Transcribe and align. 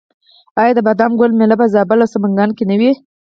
آیا 0.61 0.71
د 0.75 0.79
بادام 0.87 1.11
ګل 1.19 1.31
میله 1.39 1.55
په 1.61 1.65
زابل 1.73 1.99
او 2.03 2.11
سمنګان 2.13 2.49
کې 2.57 2.63
نه 2.69 2.75
وي؟ 2.79 2.91